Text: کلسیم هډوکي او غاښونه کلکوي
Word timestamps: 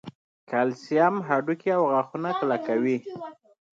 کلسیم 0.49 1.15
هډوکي 1.27 1.69
او 1.77 1.83
غاښونه 1.91 2.29
کلکوي 2.39 2.97